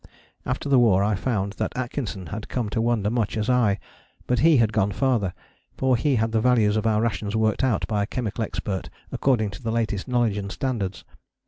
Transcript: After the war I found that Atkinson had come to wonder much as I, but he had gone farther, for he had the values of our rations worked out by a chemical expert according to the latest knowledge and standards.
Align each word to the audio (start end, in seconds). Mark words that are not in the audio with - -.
After 0.47 0.67
the 0.67 0.79
war 0.79 1.03
I 1.03 1.13
found 1.13 1.53
that 1.59 1.77
Atkinson 1.77 2.25
had 2.33 2.49
come 2.49 2.69
to 2.71 2.81
wonder 2.81 3.11
much 3.11 3.37
as 3.37 3.51
I, 3.51 3.77
but 4.25 4.39
he 4.39 4.57
had 4.57 4.73
gone 4.73 4.91
farther, 4.91 5.31
for 5.77 5.95
he 5.95 6.15
had 6.15 6.31
the 6.31 6.41
values 6.41 6.75
of 6.75 6.87
our 6.87 7.03
rations 7.03 7.35
worked 7.35 7.63
out 7.63 7.85
by 7.87 8.01
a 8.01 8.07
chemical 8.07 8.43
expert 8.43 8.89
according 9.11 9.51
to 9.51 9.61
the 9.61 9.71
latest 9.71 10.07
knowledge 10.07 10.37
and 10.37 10.51
standards. 10.51 11.03